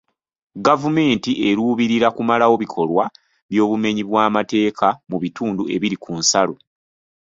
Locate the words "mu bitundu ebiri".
5.09-5.97